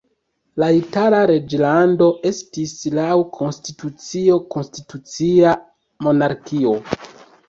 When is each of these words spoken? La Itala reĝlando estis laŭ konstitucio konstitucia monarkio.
La 0.61 0.67
Itala 0.75 1.17
reĝlando 1.31 2.07
estis 2.29 2.73
laŭ 2.99 3.17
konstitucio 3.35 4.39
konstitucia 4.55 5.53
monarkio. 6.07 6.75